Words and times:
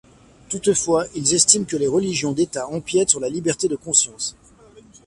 Toutefois, 0.49 1.05
ils 1.13 1.35
estiment 1.35 1.65
que 1.65 1.77
les 1.77 1.85
religions 1.87 2.31
d'État 2.31 2.65
empiètent 2.67 3.11
sur 3.11 3.19
la 3.19 3.29
liberté 3.29 3.67
de 3.67 3.75
conscience. 3.75 4.35